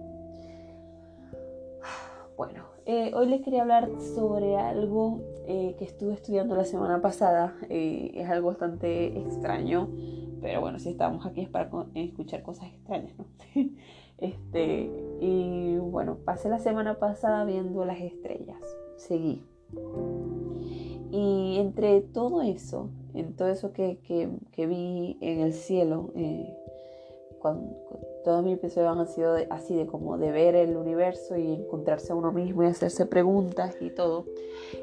Bueno, 2.36 2.63
eh, 2.86 3.12
hoy 3.13 3.28
les 3.28 3.42
quería 3.42 3.62
hablar 3.62 3.90
sobre 4.16 4.58
algo 4.58 5.22
eh, 5.48 5.75
que 5.78 5.86
estuve 5.86 6.13
estudiando 6.13 6.56
la 6.56 6.66
semana 6.66 7.00
pasada. 7.02 7.54
es 7.70 8.28
algo 8.28 8.48
bastante 8.48 9.18
extraño, 9.20 9.88
pero 10.42 10.60
bueno, 10.60 10.80
si 10.80 10.90
estamos 10.90 11.25
aquí 11.25 11.42
es 11.42 11.50
para 11.50 11.70
escuchar 11.94 12.42
cosas 12.42 12.66
extrañas, 12.70 13.13
¿no? 13.18 13.28
este, 14.18 14.90
y 15.22 15.78
bueno, 15.78 16.18
pasé 16.25 16.50
la 16.50 16.60
semana 16.60 17.00
pasada 17.00 17.46
viendo 17.46 17.86
las 17.86 18.02
estrellas 18.02 18.60
seguí. 18.98 19.44
Y 21.15 21.60
entre 21.60 22.01
todo 22.01 22.41
eso, 22.41 22.89
en 23.13 23.36
todo 23.36 23.50
eso 23.50 23.72
que, 23.72 24.00
vi 24.58 25.15
en 25.22 25.41
el 25.41 25.53
cielo, 25.53 26.10
eh, 26.15 26.58
cuando, 27.39 27.72
todos 28.24 28.43
mis 28.43 28.55
episodios 28.55 28.98
han 28.98 29.08
sido 29.08 29.36
así 29.51 29.75
de 29.75 29.86
como 29.86 30.17
de 30.17 30.32
ver 30.32 30.55
el 30.55 30.75
universo 30.75 31.38
y 31.38 31.53
encontrarse 31.53 32.13
a 32.13 32.15
uno 32.15 32.32
mismo 32.32 32.63
y 32.63 32.65
hacerse 32.65 33.05
preguntas 33.05 33.75
y 33.79 33.91
todo. 33.91 34.25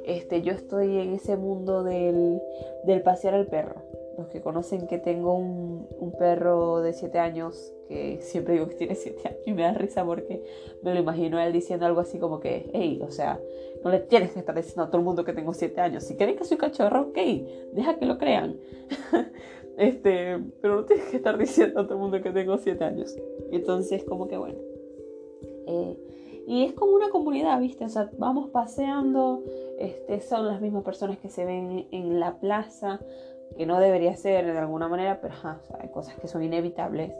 Este, 0.06 0.42
yo 0.42 0.52
estoy 0.52 0.98
en 0.98 1.14
ese 1.14 1.36
mundo 1.36 1.82
del, 1.82 2.40
del 2.84 3.02
pasear 3.02 3.34
al 3.34 3.48
perro 3.48 3.89
los 4.20 4.28
que 4.28 4.40
conocen 4.40 4.86
que 4.86 4.98
tengo 4.98 5.34
un, 5.34 5.88
perro 6.18 6.80
de 6.80 6.92
7 6.92 7.18
años, 7.18 7.72
que 7.88 8.18
siempre 8.22 8.54
digo 8.54 8.68
que 8.68 8.74
tiene 8.74 8.94
7 8.94 9.28
años 9.28 9.40
y 9.46 9.52
me 9.52 9.62
da 9.62 9.72
risa 9.72 10.04
porque 10.04 10.44
me 10.82 10.94
lo 10.94 11.00
imagino 11.00 11.40
él 11.40 11.52
diciendo 11.52 11.86
algo 11.86 12.00
así 12.00 12.18
como 12.18 12.40
que, 12.40 12.70
hey, 12.72 13.00
o 13.02 13.10
sea, 13.10 13.40
no 13.82 13.90
le 13.90 14.00
tienes 14.00 14.32
que 14.32 14.40
estar 14.40 14.54
diciendo 14.54 14.84
a 14.84 14.86
todo 14.88 14.98
el 14.98 15.04
mundo 15.04 15.24
que 15.24 15.32
tengo 15.32 15.54
7 15.54 15.80
años. 15.80 16.04
Si 16.04 16.16
creen 16.16 16.36
que 16.36 16.44
soy 16.44 16.58
cachorro, 16.58 17.08
ok, 17.08 17.18
deja 17.72 17.98
que 17.98 18.06
lo 18.06 18.18
crean. 18.18 18.58
este, 19.78 20.38
pero 20.60 20.76
no 20.76 20.84
tienes 20.84 21.06
que 21.06 21.16
estar 21.16 21.38
diciendo 21.38 21.80
a 21.80 21.84
todo 21.84 21.94
el 21.94 22.00
mundo 22.00 22.20
que 22.20 22.30
tengo 22.30 22.58
7 22.58 22.84
años. 22.84 23.16
Entonces, 23.50 24.04
como 24.04 24.28
que 24.28 24.36
bueno. 24.36 24.58
Eh, 25.66 25.96
y 26.50 26.64
es 26.64 26.72
como 26.72 26.94
una 26.94 27.10
comunidad, 27.10 27.60
¿viste? 27.60 27.84
O 27.84 27.88
sea, 27.88 28.10
vamos 28.18 28.50
paseando, 28.50 29.44
este, 29.78 30.20
son 30.20 30.48
las 30.48 30.60
mismas 30.60 30.82
personas 30.82 31.18
que 31.18 31.28
se 31.28 31.44
ven 31.44 31.86
en 31.92 32.18
la 32.18 32.40
plaza, 32.40 32.98
que 33.56 33.66
no 33.66 33.80
debería 33.80 34.16
ser 34.16 34.46
de 34.46 34.58
alguna 34.58 34.88
manera, 34.88 35.20
pero 35.20 35.34
hay 35.78 35.88
cosas 35.88 36.14
que 36.16 36.28
son 36.28 36.42
inevitables. 36.42 37.12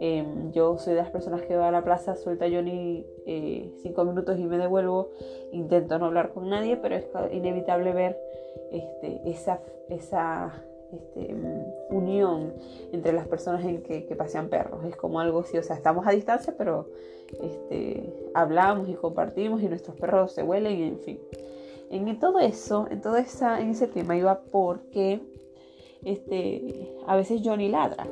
Em, 0.00 0.52
yo 0.52 0.78
soy 0.78 0.94
de 0.94 1.00
las 1.00 1.10
personas 1.10 1.42
que 1.42 1.56
va 1.56 1.68
a 1.68 1.72
la 1.72 1.82
plaza, 1.82 2.14
suelta 2.14 2.46
Johnny 2.50 3.04
eh, 3.26 3.72
cinco 3.82 4.04
minutos 4.04 4.38
y 4.38 4.44
me 4.44 4.58
devuelvo. 4.58 5.10
Intento 5.52 5.98
no 5.98 6.06
hablar 6.06 6.32
con 6.32 6.48
nadie, 6.48 6.76
pero 6.76 6.94
es 6.94 7.06
inevitable 7.32 7.92
ver 7.92 8.18
este, 8.70 9.20
esa, 9.28 9.60
esa 9.88 10.52
este, 10.92 11.34
mm, 11.34 11.94
unión 11.94 12.54
entre 12.92 13.12
las 13.12 13.26
personas 13.26 13.64
en 13.64 13.82
que, 13.82 14.02
pasean 14.16 14.48
perros. 14.48 14.84
Es 14.84 14.96
como 14.96 15.20
algo 15.20 15.40
así, 15.40 15.56
o 15.58 15.62
sea, 15.62 15.76
estamos 15.76 16.06
a 16.06 16.10
distancia, 16.10 16.54
pero 16.56 16.86
este, 17.42 18.30
hablamos 18.34 18.88
y 18.88 18.94
compartimos 18.94 19.62
y 19.62 19.68
nuestros 19.68 19.96
perros 19.96 20.32
se 20.32 20.42
huelen, 20.42 20.82
en 20.82 20.98
fin. 20.98 21.20
En 21.90 22.18
todo 22.18 22.38
eso, 22.38 22.86
en 22.90 23.00
todo 23.02 23.16
esa, 23.16 23.60
en 23.60 23.70
ese 23.70 23.86
tema 23.86 24.16
iba 24.16 24.40
porque 24.50 25.20
este, 26.04 26.94
a 27.06 27.16
veces 27.16 27.42
Johnny 27.44 27.68
ladra, 27.68 28.06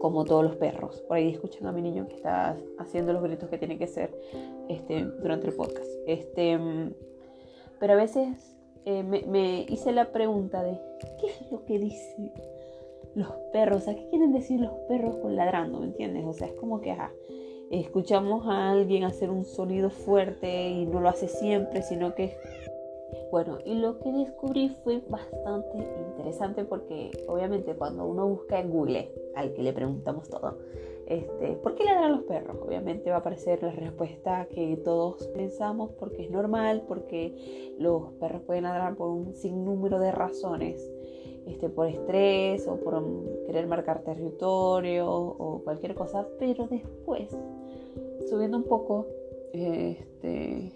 como 0.00 0.24
todos 0.24 0.44
los 0.44 0.56
perros. 0.56 1.00
Por 1.02 1.16
ahí 1.16 1.30
escuchan 1.30 1.66
a 1.66 1.72
mi 1.72 1.82
niño 1.82 2.08
que 2.08 2.16
está 2.16 2.56
haciendo 2.78 3.12
los 3.12 3.22
gritos 3.22 3.48
que 3.48 3.58
tiene 3.58 3.78
que 3.78 3.84
hacer 3.84 4.14
este, 4.68 5.04
durante 5.04 5.48
el 5.48 5.54
podcast. 5.54 5.88
Este, 6.06 6.58
pero 7.78 7.92
a 7.94 7.96
veces 7.96 8.56
eh, 8.84 9.02
me, 9.02 9.64
hice 9.68 9.92
la 9.92 10.12
pregunta 10.12 10.62
de 10.62 10.80
qué 11.20 11.26
es 11.26 11.52
lo 11.52 11.64
que 11.64 11.78
dicen 11.78 12.32
los 13.14 13.28
perros, 13.52 13.82
o 13.82 13.84
sea, 13.84 13.94
¿qué 13.94 14.08
quieren 14.08 14.32
decir 14.32 14.58
los 14.58 14.72
perros 14.88 15.16
con 15.16 15.36
ladrando? 15.36 15.80
¿Me 15.80 15.86
entiendes? 15.86 16.24
O 16.24 16.32
sea, 16.32 16.48
es 16.48 16.54
como 16.54 16.80
que 16.80 16.96
escuchamos 17.70 18.46
a 18.46 18.70
alguien 18.70 19.04
hacer 19.04 19.30
un 19.30 19.44
sonido 19.44 19.90
fuerte 19.90 20.68
y 20.70 20.86
no 20.86 21.00
lo 21.00 21.08
hace 21.08 21.28
siempre, 21.28 21.82
sino 21.82 22.14
que 22.14 22.36
bueno, 23.30 23.58
y 23.64 23.74
lo 23.74 23.98
que 23.98 24.12
descubrí 24.12 24.76
fue 24.84 25.02
bastante 25.08 25.78
interesante 25.78 26.64
porque 26.64 27.10
obviamente 27.28 27.74
cuando 27.74 28.06
uno 28.06 28.26
busca 28.26 28.60
en 28.60 28.70
Google, 28.70 29.12
al 29.34 29.52
que 29.52 29.62
le 29.62 29.72
preguntamos 29.72 30.28
todo, 30.28 30.58
este, 31.06 31.56
¿por 31.56 31.74
qué 31.74 31.84
ladran 31.84 32.12
los 32.12 32.22
perros? 32.22 32.56
Obviamente 32.62 33.10
va 33.10 33.16
a 33.16 33.18
aparecer 33.20 33.62
la 33.62 33.72
respuesta 33.72 34.46
que 34.46 34.76
todos 34.78 35.26
pensamos 35.28 35.90
porque 35.98 36.24
es 36.24 36.30
normal, 36.30 36.84
porque 36.86 37.74
los 37.78 38.12
perros 38.14 38.42
pueden 38.42 38.64
ladrar 38.64 38.96
por 38.96 39.08
un 39.08 39.34
sinnúmero 39.34 39.98
de 39.98 40.12
razones, 40.12 40.90
este, 41.46 41.68
por 41.68 41.88
estrés 41.88 42.66
o 42.68 42.76
por 42.76 43.02
querer 43.46 43.66
marcar 43.66 44.02
territorio 44.04 45.10
o 45.10 45.62
cualquier 45.64 45.94
cosa, 45.94 46.26
pero 46.38 46.66
después, 46.68 47.36
subiendo 48.28 48.56
un 48.56 48.64
poco, 48.64 49.06
este, 49.52 50.72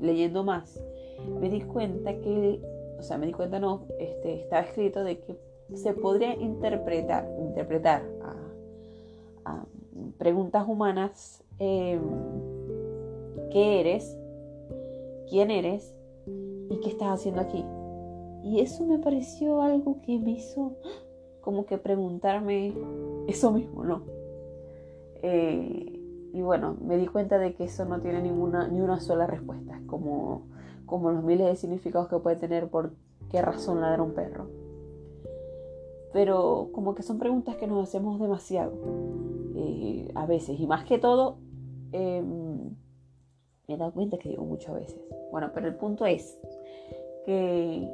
leyendo 0.00 0.44
más, 0.44 0.80
me 1.40 1.48
di 1.50 1.62
cuenta 1.62 2.14
que, 2.20 2.60
o 2.98 3.02
sea, 3.02 3.18
me 3.18 3.26
di 3.26 3.32
cuenta 3.32 3.58
no, 3.58 3.86
este, 3.98 4.42
estaba 4.42 4.62
escrito 4.62 5.04
de 5.04 5.18
que 5.20 5.36
se 5.74 5.92
podría 5.92 6.34
interpretar, 6.34 7.28
interpretar 7.40 8.02
a, 8.22 9.64
preguntas 10.18 10.66
humanas 10.66 11.42
em, 11.58 12.00
qué 13.50 13.80
eres, 13.80 14.16
quién 15.28 15.50
eres 15.50 15.94
y 16.26 16.80
qué 16.80 16.88
estás 16.88 17.08
haciendo 17.08 17.40
aquí. 17.40 17.64
Y 18.42 18.60
eso 18.60 18.84
me 18.84 18.98
pareció 18.98 19.62
algo 19.62 20.00
que 20.02 20.18
me 20.18 20.32
hizo 20.32 20.76
como 21.40 21.66
que 21.66 21.78
preguntarme 21.78 22.74
eso 23.26 23.50
mismo, 23.52 23.84
¿no? 23.84 24.02
Eh, 25.22 25.98
y 26.32 26.42
bueno, 26.42 26.76
me 26.80 26.96
di 26.96 27.06
cuenta 27.06 27.38
de 27.38 27.54
que 27.54 27.64
eso 27.64 27.84
no 27.84 28.00
tiene 28.00 28.22
ninguna, 28.22 28.68
ni 28.68 28.80
una 28.80 29.00
sola 29.00 29.26
respuesta, 29.26 29.80
como, 29.86 30.42
como 30.88 31.12
los 31.12 31.22
miles 31.22 31.46
de 31.46 31.54
significados 31.54 32.08
que 32.08 32.18
puede 32.18 32.36
tener 32.36 32.68
por 32.68 32.92
qué 33.30 33.40
razón 33.40 33.80
ladra 33.80 34.02
un 34.02 34.14
perro. 34.14 34.48
Pero 36.12 36.70
como 36.72 36.94
que 36.94 37.02
son 37.02 37.18
preguntas 37.18 37.56
que 37.56 37.66
nos 37.66 37.86
hacemos 37.86 38.18
demasiado 38.18 38.72
eh, 39.54 40.10
a 40.14 40.26
veces, 40.26 40.58
y 40.58 40.66
más 40.66 40.84
que 40.84 40.98
todo, 40.98 41.38
em, 41.92 42.70
me 43.68 43.74
he 43.74 43.76
dado 43.76 43.92
cuenta 43.92 44.18
que 44.18 44.30
digo 44.30 44.44
muchas 44.44 44.74
veces. 44.74 45.00
Bueno, 45.30 45.50
pero 45.54 45.68
el 45.68 45.76
punto 45.76 46.06
es 46.06 46.38
que 47.24 47.88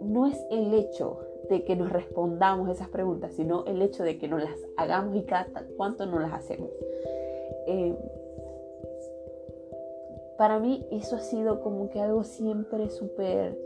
no 0.00 0.26
es 0.26 0.38
el 0.50 0.72
hecho 0.74 1.20
de 1.50 1.64
que 1.64 1.76
nos 1.76 1.90
respondamos 1.90 2.68
esas 2.70 2.88
preguntas, 2.88 3.32
sino 3.34 3.64
el 3.66 3.82
hecho 3.82 4.02
de 4.02 4.18
que 4.18 4.28
nos 4.28 4.42
las 4.42 4.56
hagamos 4.76 5.16
y 5.16 5.22
cada 5.22 5.66
cuánto 5.76 6.06
nos 6.06 6.20
las 6.20 6.32
hacemos. 6.32 6.70
Eh, 7.66 7.96
para 10.36 10.58
mí 10.58 10.86
eso 10.90 11.16
ha 11.16 11.20
sido 11.20 11.60
como 11.60 11.88
que 11.90 12.00
algo 12.00 12.24
siempre 12.24 12.90
súper 12.90 13.58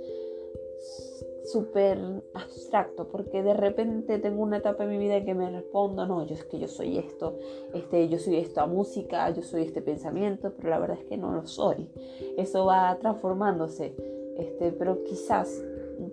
súper 1.44 1.98
abstracto 2.34 3.08
porque 3.08 3.42
de 3.42 3.54
repente 3.54 4.18
tengo 4.18 4.42
una 4.42 4.58
etapa 4.58 4.84
en 4.84 4.90
mi 4.90 4.98
vida 4.98 5.16
en 5.16 5.24
que 5.24 5.34
me 5.34 5.50
respondo 5.50 6.06
no 6.06 6.24
yo 6.26 6.34
es 6.34 6.44
que 6.44 6.58
yo 6.58 6.68
soy 6.68 6.98
esto 6.98 7.38
este 7.74 8.08
yo 8.08 8.18
soy 8.18 8.36
esta 8.36 8.66
música 8.66 9.28
yo 9.30 9.42
soy 9.42 9.62
este 9.62 9.82
pensamiento 9.82 10.52
pero 10.56 10.68
la 10.68 10.78
verdad 10.78 10.98
es 11.00 11.06
que 11.06 11.16
no 11.16 11.32
lo 11.32 11.46
soy. 11.46 11.90
Eso 12.36 12.66
va 12.66 12.96
transformándose 13.00 13.94
este 14.38 14.72
pero 14.72 15.02
quizás 15.04 15.62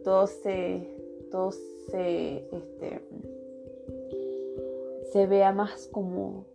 todo 0.03 0.27
se 0.27 0.87
todo 1.31 1.51
se 1.51 2.47
este 2.51 3.01
se 5.11 5.27
vea 5.27 5.51
más 5.51 5.87
como 5.91 6.45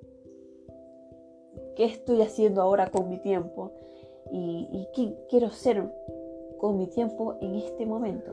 qué 1.76 1.84
estoy 1.84 2.22
haciendo 2.22 2.62
ahora 2.62 2.90
con 2.90 3.08
mi 3.08 3.18
tiempo 3.18 3.72
y, 4.32 4.88
qué 4.94 5.14
quiero 5.28 5.50
ser 5.50 5.84
con 6.58 6.78
mi 6.78 6.86
tiempo 6.86 7.36
en 7.40 7.54
este 7.56 7.84
momento 7.86 8.32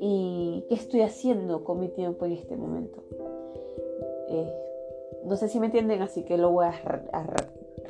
y 0.00 0.64
qué 0.68 0.74
estoy 0.74 1.02
haciendo 1.02 1.64
con 1.64 1.80
mi 1.80 1.88
tiempo 1.88 2.24
en 2.24 2.32
este 2.32 2.56
momento. 2.56 3.02
Eh, 4.28 4.52
no 5.24 5.36
sé 5.36 5.48
si 5.48 5.60
me 5.60 5.66
entienden, 5.66 6.02
así 6.02 6.24
que 6.24 6.36
lo 6.36 6.50
voy 6.50 6.66
a, 6.66 6.72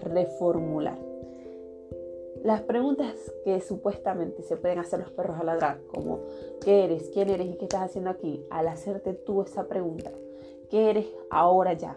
reformular. 0.02 0.98
Las 2.42 2.60
preguntas 2.62 3.14
que 3.44 3.60
supuestamente 3.60 4.42
se 4.42 4.56
pueden 4.56 4.78
hacer 4.78 5.00
los 5.00 5.10
perros 5.10 5.38
al 5.40 5.46
ladrar, 5.46 5.80
como 5.94 6.18
¿qué 6.62 6.84
eres? 6.84 7.08
¿Quién 7.10 7.30
eres? 7.30 7.46
¿Y 7.46 7.54
qué 7.54 7.64
estás 7.64 7.82
haciendo 7.82 8.10
aquí? 8.10 8.44
Al 8.50 8.68
hacerte 8.68 9.14
tú 9.14 9.42
esa 9.42 9.66
pregunta, 9.66 10.12
¿qué 10.68 10.90
eres 10.90 11.06
ahora 11.30 11.72
ya? 11.72 11.96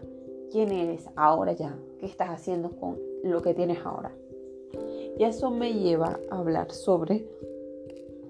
¿Quién 0.52 0.72
eres 0.72 1.10
ahora 1.16 1.52
ya? 1.52 1.78
¿Qué 2.00 2.06
estás 2.06 2.30
haciendo 2.30 2.72
con 2.72 2.98
lo 3.24 3.42
que 3.42 3.54
tienes 3.54 3.80
ahora? 3.86 4.12
Y 5.18 5.24
eso 5.24 5.50
me 5.50 5.74
lleva 5.74 6.20
a 6.30 6.38
hablar 6.38 6.72
sobre 6.72 7.28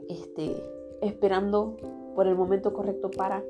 este, 0.09 0.55
esperando 1.01 1.75
por 2.15 2.27
el 2.27 2.35
momento 2.35 2.73
correcto 2.73 3.11
para, 3.11 3.43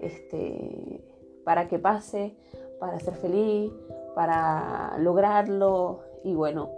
este, 0.00 1.02
para 1.44 1.68
que 1.68 1.78
pase, 1.78 2.36
para 2.78 3.00
ser 3.00 3.14
feliz, 3.14 3.72
para 4.14 4.96
lograrlo. 4.98 6.00
Y 6.22 6.34
bueno, 6.34 6.70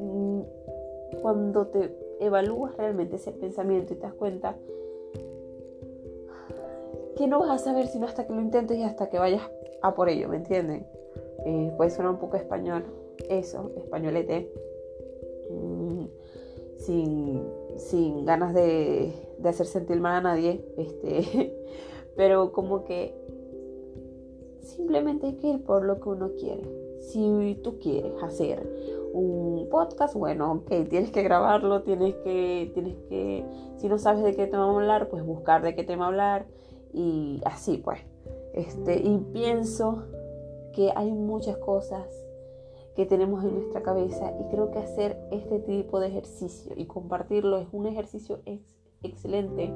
mm, 0.00 0.40
cuando 1.20 1.66
te 1.66 1.94
evalúas 2.20 2.76
realmente 2.76 3.16
ese 3.16 3.32
pensamiento 3.32 3.92
y 3.92 3.96
te 3.96 4.02
das 4.02 4.14
cuenta 4.14 4.56
que 7.16 7.26
no 7.28 7.40
vas 7.40 7.50
a 7.50 7.58
saber 7.58 7.86
sino 7.86 8.06
hasta 8.06 8.26
que 8.26 8.32
lo 8.32 8.40
intentes 8.40 8.76
y 8.78 8.82
hasta 8.82 9.08
que 9.08 9.18
vayas 9.18 9.42
a 9.82 9.94
por 9.94 10.08
ello, 10.08 10.28
¿me 10.28 10.36
entienden? 10.36 10.86
Eh, 11.44 11.72
puede 11.76 11.90
sonar 11.90 12.12
un 12.12 12.18
poco 12.18 12.36
español, 12.36 12.84
eso, 13.28 13.70
españolete, 13.76 14.50
mm, 15.54 16.06
sin, 17.76 18.24
ganas 18.24 18.54
de, 18.54 19.12
hacer 19.44 19.66
sentir 19.66 20.00
mal 20.00 20.16
a 20.16 20.20
nadie, 20.20 20.64
este, 20.76 21.54
pero 22.16 22.52
como 22.52 22.84
que 22.84 23.14
simplemente 24.62 25.26
hay 25.26 25.34
que 25.34 25.48
ir 25.48 25.64
por 25.64 25.84
lo 25.84 26.00
que 26.00 26.08
uno 26.08 26.30
quiere. 26.38 26.62
Si 27.00 27.60
tú 27.62 27.78
quieres 27.78 28.12
hacer 28.22 28.66
un 29.12 29.68
podcast, 29.70 30.14
bueno, 30.14 30.52
ok, 30.52 30.88
tienes 30.88 31.10
que 31.10 31.22
grabarlo, 31.22 31.82
tienes 31.82 32.14
que, 32.16 32.70
tienes 32.72 32.96
que, 33.08 33.44
si 33.76 33.88
no 33.88 33.98
sabes 33.98 34.24
de 34.24 34.34
qué 34.34 34.46
tema 34.46 34.70
hablar, 34.70 35.08
pues 35.08 35.24
buscar 35.24 35.62
de 35.62 35.74
qué 35.74 35.84
tema 35.84 36.06
hablar 36.06 36.46
y 36.92 37.40
así 37.44 37.76
pues. 37.78 38.00
Este, 38.54 39.00
y 39.00 39.18
pienso 39.32 40.04
que 40.72 40.92
hay 40.94 41.10
muchas 41.12 41.56
cosas 41.58 42.06
que 42.94 43.06
tenemos 43.06 43.44
en 43.44 43.54
nuestra 43.54 43.82
cabeza 43.82 44.32
y 44.40 44.48
creo 44.50 44.70
que 44.70 44.78
hacer 44.78 45.18
este 45.30 45.58
tipo 45.60 46.00
de 46.00 46.08
ejercicio 46.08 46.72
y 46.76 46.86
compartirlo 46.86 47.58
es 47.58 47.68
un 47.72 47.86
ejercicio 47.86 48.40
excelente 49.02 49.72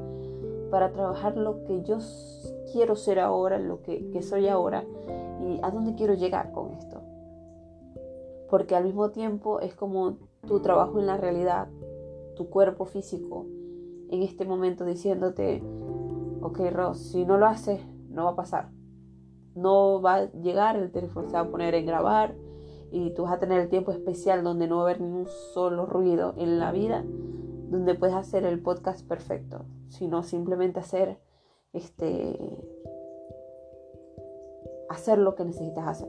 para 0.70 0.92
trabajar 0.92 1.36
lo 1.36 1.64
que 1.64 1.82
yo 1.82 1.98
quiero 2.72 2.96
ser 2.96 3.18
ahora, 3.18 3.58
lo 3.58 3.82
que, 3.82 4.10
que 4.10 4.22
soy 4.22 4.48
ahora 4.48 4.84
y 5.40 5.58
a 5.62 5.70
dónde 5.70 5.94
quiero 5.94 6.14
llegar 6.14 6.52
con 6.52 6.72
esto. 6.72 7.00
Porque 8.50 8.76
al 8.76 8.84
mismo 8.84 9.10
tiempo 9.10 9.60
es 9.60 9.74
como 9.74 10.18
tu 10.46 10.60
trabajo 10.60 10.98
en 10.98 11.06
la 11.06 11.16
realidad, 11.16 11.68
tu 12.36 12.48
cuerpo 12.48 12.84
físico 12.84 13.46
en 14.10 14.22
este 14.22 14.44
momento 14.44 14.84
diciéndote, 14.84 15.62
ok 16.40 16.60
Ross, 16.72 16.98
si 17.10 17.24
no 17.24 17.36
lo 17.36 17.46
haces, 17.46 17.80
no 18.08 18.24
va 18.24 18.30
a 18.30 18.36
pasar 18.36 18.78
no 19.58 20.00
va 20.00 20.14
a 20.14 20.32
llegar, 20.32 20.76
el 20.76 20.90
teléfono 20.90 21.28
se 21.28 21.34
va 21.34 21.40
a 21.40 21.50
poner 21.50 21.74
en 21.74 21.86
grabar 21.86 22.34
y 22.90 23.10
tú 23.10 23.24
vas 23.24 23.32
a 23.32 23.38
tener 23.38 23.60
el 23.60 23.68
tiempo 23.68 23.92
especial 23.92 24.42
donde 24.42 24.66
no 24.66 24.76
va 24.76 24.82
a 24.82 24.84
haber 24.86 25.00
ningún 25.00 25.26
solo 25.26 25.86
ruido 25.86 26.34
en 26.36 26.58
la 26.58 26.72
vida, 26.72 27.04
donde 27.70 27.94
puedes 27.94 28.14
hacer 28.14 28.44
el 28.44 28.60
podcast 28.60 29.06
perfecto, 29.06 29.64
sino 29.88 30.22
simplemente 30.22 30.80
hacer 30.80 31.18
este 31.72 32.38
hacer 34.88 35.18
lo 35.18 35.34
que 35.34 35.44
necesitas 35.44 35.86
hacer. 35.86 36.08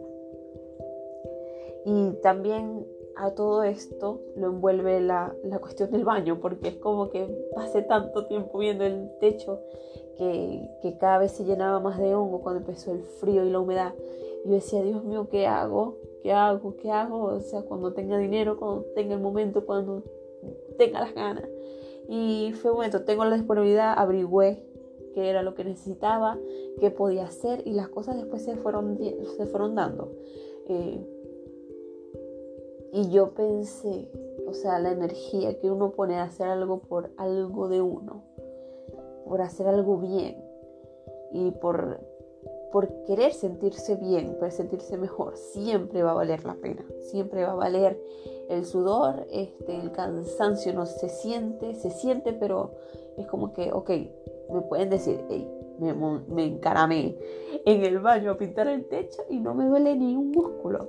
Y 1.85 2.11
también 2.21 2.85
a 3.17 3.31
todo 3.31 3.63
esto 3.63 4.21
lo 4.37 4.47
envuelve 4.47 5.01
la, 5.01 5.35
la 5.43 5.59
cuestión 5.59 5.91
del 5.91 6.05
baño, 6.05 6.39
porque 6.39 6.69
es 6.69 6.75
como 6.75 7.09
que 7.09 7.27
pasé 7.53 7.81
tanto 7.81 8.27
tiempo 8.27 8.59
viendo 8.59 8.85
el 8.85 9.11
techo 9.19 9.59
que, 10.19 10.97
cada 10.99 11.17
vez 11.17 11.31
se 11.31 11.45
llenaba 11.45 11.79
más 11.79 11.97
de 11.97 12.13
hongo 12.13 12.41
cuando 12.41 12.59
empezó 12.59 12.91
el 12.91 13.03
frío 13.03 13.45
y 13.45 13.49
la 13.49 13.59
humedad. 13.59 13.93
Y 14.43 14.49
yo 14.49 14.55
decía, 14.55 14.83
Dios 14.83 15.03
mío, 15.03 15.27
¿qué 15.29 15.47
hago? 15.47 15.97
¿Qué 16.21 16.31
hago? 16.31 16.75
¿Qué 16.77 16.91
hago? 16.91 17.23
O 17.23 17.39
sea, 17.39 17.61
cuando 17.63 17.93
tenga 17.93 18.17
dinero, 18.17 18.57
cuando 18.57 18.83
tenga 18.95 19.15
el 19.15 19.21
momento, 19.21 19.65
cuando 19.65 20.03
tenga 20.77 21.01
las 21.01 21.13
ganas. 21.13 21.49
Y 22.07 22.53
fue 22.53 22.71
momento, 22.71 23.03
tengo 23.03 23.25
la 23.25 23.35
disponibilidad, 23.35 23.93
averigüé 23.97 24.63
qué 25.13 25.29
era 25.29 25.43
lo 25.43 25.55
que 25.55 25.63
necesitaba, 25.63 26.37
qué 26.79 26.91
podía 26.91 27.25
hacer 27.25 27.61
y 27.65 27.73
las 27.73 27.89
cosas 27.89 28.17
después 28.17 28.43
se 28.43 28.55
fueron, 28.55 28.97
se 29.37 29.45
fueron 29.45 29.75
dando. 29.75 30.11
Eh, 30.67 31.05
y 32.91 33.09
yo 33.11 33.31
pensé, 33.35 34.09
o 34.47 34.53
sea, 34.53 34.79
la 34.79 34.91
energía 34.91 35.59
que 35.59 35.69
uno 35.69 35.91
pone 35.91 36.15
a 36.15 36.23
hacer 36.23 36.47
algo 36.47 36.79
por 36.79 37.11
algo 37.17 37.69
de 37.69 37.81
uno 37.81 38.23
por 39.29 39.41
hacer 39.41 39.67
algo 39.67 39.99
bien 39.99 40.43
y 41.31 41.51
por, 41.51 41.99
por 42.71 42.87
querer 43.05 43.33
sentirse 43.33 43.95
bien, 43.95 44.35
por 44.39 44.51
sentirse 44.51 44.97
mejor, 44.97 45.37
siempre 45.37 46.03
va 46.03 46.11
a 46.11 46.15
valer 46.15 46.45
la 46.45 46.55
pena, 46.55 46.85
siempre 46.99 47.43
va 47.43 47.51
a 47.51 47.55
valer 47.55 47.99
el 48.49 48.65
sudor, 48.65 49.27
este, 49.31 49.75
el 49.75 49.91
cansancio 49.91 50.73
no 50.73 50.85
se 50.85 51.09
siente, 51.09 51.75
se 51.75 51.89
siente, 51.89 52.33
pero 52.33 52.71
es 53.17 53.27
como 53.27 53.53
que, 53.53 53.71
ok, 53.71 53.89
me 54.51 54.61
pueden 54.61 54.89
decir, 54.89 55.21
hey, 55.29 55.47
me, 55.79 56.45
encaramé 56.45 57.17
en 57.65 57.85
el 57.85 57.99
baño 57.99 58.31
a 58.31 58.37
pintar 58.37 58.67
el 58.67 58.85
techo 58.85 59.21
y 59.29 59.39
no 59.39 59.53
me 59.53 59.65
duele 59.65 59.95
ni 59.95 60.15
un 60.15 60.31
músculo. 60.31 60.87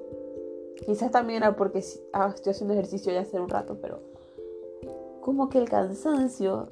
Quizás 0.85 1.11
también 1.11 1.43
era 1.43 1.57
porque 1.57 1.85
ah, 2.13 2.33
estoy 2.35 2.53
haciendo 2.53 2.75
ejercicio 2.75 3.13
ya 3.13 3.21
hace 3.21 3.39
un 3.39 3.49
rato, 3.49 3.79
pero 3.81 4.01
como 5.21 5.49
que 5.49 5.59
el 5.59 5.69
cansancio 5.69 6.71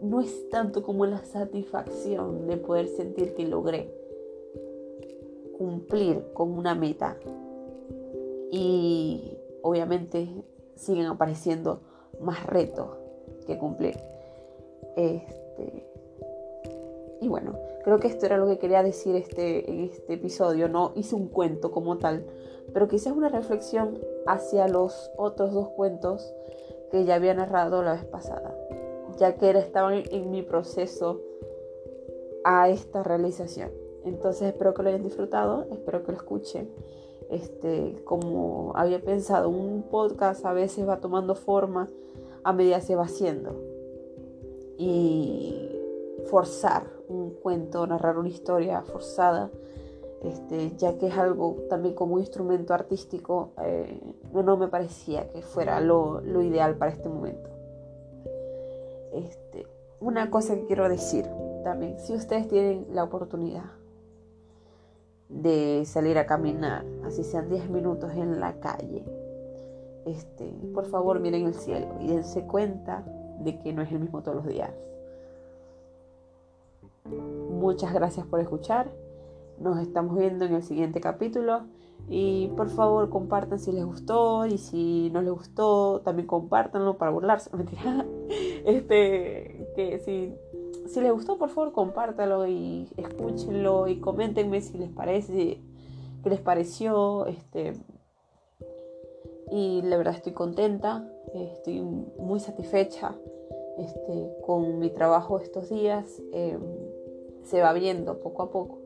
no 0.00 0.20
es 0.20 0.48
tanto 0.50 0.82
como 0.82 1.06
la 1.06 1.24
satisfacción 1.24 2.46
de 2.46 2.56
poder 2.56 2.88
sentir 2.88 3.34
que 3.34 3.46
logré 3.46 3.92
cumplir 5.56 6.22
con 6.34 6.52
una 6.52 6.74
meta. 6.74 7.16
Y 8.50 9.36
obviamente 9.62 10.28
siguen 10.74 11.06
apareciendo 11.06 11.80
más 12.20 12.46
retos 12.46 12.88
que 13.46 13.58
cumplir. 13.58 13.96
Este, 14.96 15.86
y 17.20 17.28
bueno, 17.28 17.58
creo 17.84 17.98
que 17.98 18.08
esto 18.08 18.26
era 18.26 18.36
lo 18.36 18.46
que 18.46 18.58
quería 18.58 18.82
decir 18.82 19.16
este, 19.16 19.70
en 19.70 19.80
este 19.80 20.14
episodio. 20.14 20.68
No 20.68 20.92
hice 20.94 21.14
un 21.14 21.28
cuento 21.28 21.70
como 21.70 21.98
tal, 21.98 22.26
pero 22.72 22.88
quizás 22.88 23.14
una 23.14 23.28
reflexión 23.28 23.98
hacia 24.26 24.68
los 24.68 25.10
otros 25.16 25.52
dos 25.52 25.68
cuentos 25.70 26.32
que 26.90 27.04
ya 27.04 27.16
había 27.16 27.34
narrado 27.34 27.82
la 27.82 27.94
vez 27.94 28.04
pasada 28.04 28.45
ya 29.16 29.36
que 29.36 29.50
estaba 29.50 29.94
en 29.96 30.30
mi 30.30 30.42
proceso 30.42 31.20
a 32.44 32.68
esta 32.68 33.02
realización. 33.02 33.70
Entonces 34.04 34.48
espero 34.48 34.72
que 34.72 34.82
lo 34.82 34.88
hayan 34.88 35.02
disfrutado, 35.02 35.66
espero 35.72 36.04
que 36.04 36.12
lo 36.12 36.18
escuchen. 36.18 36.70
Este, 37.28 38.00
como 38.04 38.72
había 38.76 39.00
pensado, 39.00 39.48
un 39.48 39.82
podcast 39.90 40.46
a 40.46 40.52
veces 40.52 40.88
va 40.88 41.00
tomando 41.00 41.34
forma 41.34 41.88
a 42.44 42.52
medida 42.52 42.80
se 42.80 42.94
va 42.94 43.04
haciendo. 43.04 43.60
Y 44.78 45.68
forzar 46.30 46.84
un 47.08 47.30
cuento, 47.30 47.84
narrar 47.86 48.18
una 48.18 48.28
historia 48.28 48.82
forzada, 48.82 49.50
este, 50.22 50.76
ya 50.76 50.96
que 50.98 51.08
es 51.08 51.18
algo 51.18 51.56
también 51.68 51.94
como 51.94 52.20
instrumento 52.20 52.72
artístico, 52.72 53.50
eh, 53.64 54.00
no, 54.32 54.56
me 54.56 54.68
parecía 54.68 55.28
que 55.30 55.42
fuera 55.42 55.80
lo, 55.80 56.20
lo 56.20 56.42
ideal 56.42 56.76
para 56.76 56.92
este 56.92 57.08
momento. 57.08 57.55
Este, 59.16 59.66
una 60.00 60.30
cosa 60.30 60.54
que 60.54 60.66
quiero 60.66 60.88
decir 60.88 61.26
también, 61.64 61.98
si 61.98 62.14
ustedes 62.14 62.48
tienen 62.48 62.86
la 62.92 63.02
oportunidad 63.02 63.64
de 65.28 65.84
salir 65.86 66.18
a 66.18 66.26
caminar, 66.26 66.84
así 67.04 67.24
sean 67.24 67.48
10 67.48 67.70
minutos 67.70 68.12
en 68.12 68.38
la 68.38 68.60
calle, 68.60 69.04
este, 70.04 70.52
por 70.74 70.86
favor 70.86 71.18
miren 71.18 71.46
el 71.46 71.54
cielo 71.54 71.88
y 72.00 72.08
dense 72.08 72.46
cuenta 72.46 73.04
de 73.40 73.58
que 73.58 73.72
no 73.72 73.82
es 73.82 73.90
el 73.90 74.00
mismo 74.00 74.22
todos 74.22 74.36
los 74.36 74.46
días. 74.46 74.70
Muchas 77.50 77.92
gracias 77.94 78.26
por 78.26 78.40
escuchar. 78.40 78.90
Nos 79.58 79.80
estamos 79.80 80.18
viendo 80.18 80.44
en 80.44 80.54
el 80.54 80.62
siguiente 80.62 81.00
capítulo. 81.00 81.62
Y 82.08 82.48
por 82.56 82.68
favor 82.68 83.08
compartan 83.10 83.58
si 83.58 83.72
les 83.72 83.84
gustó 83.84 84.46
y 84.46 84.58
si 84.58 85.10
no 85.10 85.22
les 85.22 85.32
gustó, 85.32 86.02
también 86.02 86.28
compártanlo 86.28 86.98
para 86.98 87.10
burlarse. 87.10 87.50
Mentira. 87.56 88.04
Este, 88.66 89.68
que 89.76 90.00
si, 90.00 90.34
si 90.88 91.00
les 91.00 91.12
gustó, 91.12 91.38
por 91.38 91.50
favor 91.50 91.72
compártanlo 91.72 92.48
y 92.48 92.88
escúchenlo 92.96 93.86
y 93.86 94.00
coméntenme 94.00 94.60
si 94.60 94.76
les 94.76 94.90
parece, 94.90 95.60
qué 96.24 96.30
les 96.30 96.40
pareció. 96.40 97.26
Este, 97.26 97.74
y 99.52 99.82
la 99.82 99.96
verdad 99.96 100.16
estoy 100.16 100.32
contenta, 100.32 101.08
estoy 101.32 101.80
muy 101.80 102.40
satisfecha 102.40 103.14
este, 103.78 104.32
con 104.44 104.80
mi 104.80 104.90
trabajo 104.90 105.38
estos 105.38 105.70
días. 105.70 106.20
Em, 106.32 106.60
se 107.44 107.60
va 107.60 107.72
viendo 107.72 108.18
poco 108.18 108.42
a 108.42 108.50
poco. 108.50 108.80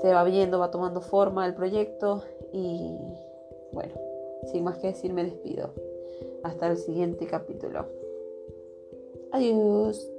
Se 0.00 0.14
va 0.14 0.24
viendo, 0.24 0.58
va 0.58 0.70
tomando 0.70 1.02
forma 1.02 1.44
el 1.44 1.54
proyecto 1.54 2.22
y 2.54 2.96
bueno, 3.72 3.92
sin 4.50 4.64
más 4.64 4.78
que 4.78 4.86
decir 4.86 5.12
me 5.12 5.24
despido. 5.24 5.74
Hasta 6.42 6.68
el 6.68 6.78
siguiente 6.78 7.26
capítulo. 7.26 7.99
Adiós. 9.30 10.09